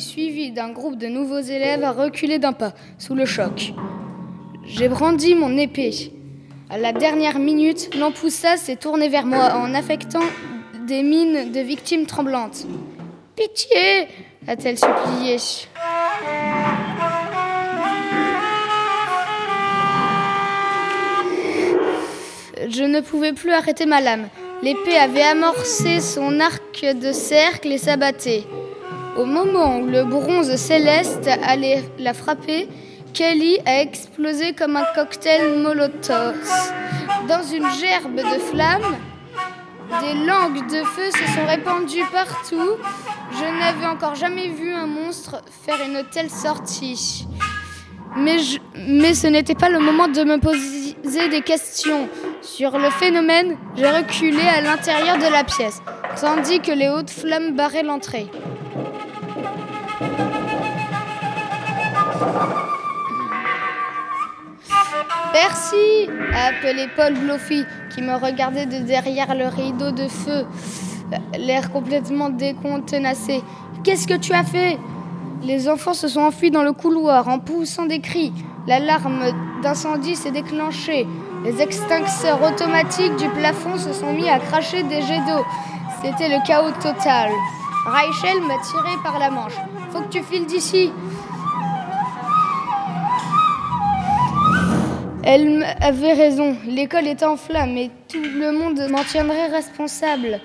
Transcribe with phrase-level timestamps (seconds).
[0.00, 3.72] suivi d'un groupe de nouveaux élèves, a reculé d'un pas, sous le choc.
[4.64, 6.12] J'ai brandi mon épée.
[6.68, 10.24] À la dernière minute, l'empoussa s'est tourné vers moi en affectant
[10.86, 12.66] des mines de victimes tremblantes.
[13.36, 14.08] Pitié
[14.46, 15.36] a-t-elle supplié.
[22.70, 24.28] Je ne pouvais plus arrêter ma lame.
[24.62, 28.44] L'épée avait amorcé son arc de cercle et s'abattait.
[29.16, 32.68] Au moment où le bronze céleste allait la frapper,
[33.12, 36.36] Kelly a explosé comme un cocktail molotov.
[37.26, 38.96] Dans une gerbe de flammes,
[40.02, 42.76] des langues de feu se sont répandues partout.
[43.32, 47.26] Je n'avais encore jamais vu un monstre faire une telle sortie.
[48.16, 48.36] Mais,
[48.76, 52.08] mais ce n'était pas le moment de me poser des questions.
[52.42, 55.80] Sur le phénomène, j'ai reculé à l'intérieur de la pièce,
[56.20, 58.26] tandis que les hautes flammes barraient l'entrée.
[65.32, 70.44] Percy a appelé Paul Bluffy, qui me regardait de derrière le rideau de feu,
[71.38, 73.42] l'air complètement décontenacé.
[73.84, 74.78] Qu'est-ce que tu as fait?
[75.42, 78.32] Les enfants se sont enfuis dans le couloir en poussant des cris.
[78.66, 79.22] L'alarme
[79.62, 81.06] d'incendie s'est déclenchée.
[81.44, 85.42] Les extincteurs automatiques du plafond se sont mis à cracher des jets d'eau.
[86.02, 87.30] C'était le chaos total.
[87.86, 89.56] Rachel m'a tiré par la manche.
[89.90, 90.92] Faut que tu files d'ici.
[95.22, 100.40] Elle avait raison, l'école était en flammes et tout le monde m'en tiendrait responsable.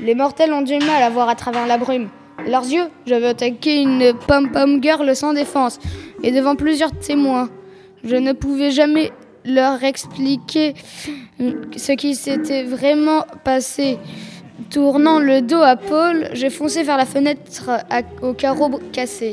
[0.00, 2.08] Les mortels ont du mal à voir à travers la brume.
[2.46, 5.78] Leurs yeux, j'avais attaqué une pom-pom girl sans défense
[6.22, 7.48] et devant plusieurs témoins.
[8.04, 9.12] Je ne pouvais jamais
[9.44, 10.74] leur expliquer
[11.38, 13.98] ce qui s'était vraiment passé.
[14.70, 17.70] Tournant le dos à Paul, j'ai foncé vers la fenêtre
[18.22, 19.32] au carreau cassé.